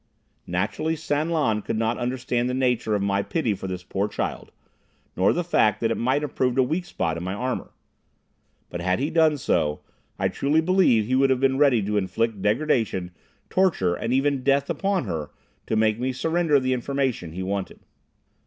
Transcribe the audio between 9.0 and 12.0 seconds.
done so, I truly believe he would have been ready to